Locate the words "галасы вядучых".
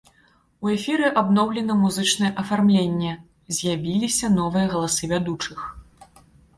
4.77-5.59